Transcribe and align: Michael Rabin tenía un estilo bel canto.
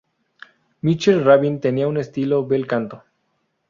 Michael 0.81 1.23
Rabin 1.23 1.59
tenía 1.59 1.87
un 1.87 1.97
estilo 1.97 2.43
bel 2.47 2.65
canto. 2.65 3.03